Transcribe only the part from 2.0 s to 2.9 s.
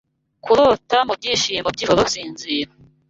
Sinzira